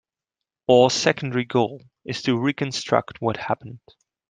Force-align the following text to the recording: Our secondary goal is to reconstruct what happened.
Our 0.67 0.89
secondary 0.89 1.45
goal 1.45 1.83
is 2.05 2.23
to 2.23 2.35
reconstruct 2.35 3.21
what 3.21 3.37
happened. 3.37 3.81